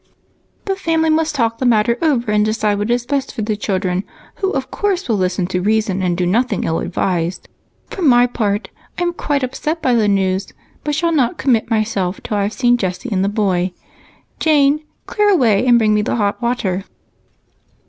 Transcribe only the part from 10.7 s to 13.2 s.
but shall not commit myself till I've seen Jessie